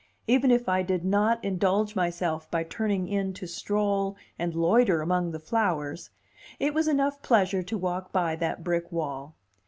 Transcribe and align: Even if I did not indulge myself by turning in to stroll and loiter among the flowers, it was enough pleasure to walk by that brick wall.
Even 0.25 0.49
if 0.49 0.67
I 0.67 0.81
did 0.81 1.05
not 1.05 1.45
indulge 1.45 1.95
myself 1.95 2.49
by 2.49 2.63
turning 2.63 3.07
in 3.07 3.33
to 3.35 3.45
stroll 3.45 4.15
and 4.39 4.55
loiter 4.55 4.99
among 4.99 5.29
the 5.29 5.39
flowers, 5.39 6.09
it 6.59 6.73
was 6.73 6.87
enough 6.87 7.21
pleasure 7.21 7.61
to 7.61 7.77
walk 7.77 8.11
by 8.11 8.35
that 8.37 8.63
brick 8.63 8.91
wall. 8.91 9.35